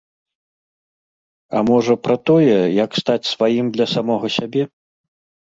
А 1.59 1.61
можа, 1.69 1.93
пра 2.07 2.15
тое, 2.31 2.57
як 2.83 2.91
стаць 3.01 3.19
сваім 3.33 3.71
для 3.77 3.87
самога 3.95 4.27
сябе. 4.39 4.63